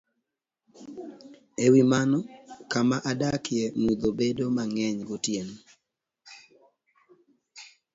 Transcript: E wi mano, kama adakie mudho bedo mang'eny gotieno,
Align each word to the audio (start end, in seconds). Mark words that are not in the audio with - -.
E 1.65 1.67
wi 1.73 1.81
mano, 1.91 2.19
kama 2.71 2.95
adakie 3.11 3.63
mudho 3.83 4.07
bedo 4.19 4.43
mang'eny 4.57 4.97
gotieno, 5.09 5.55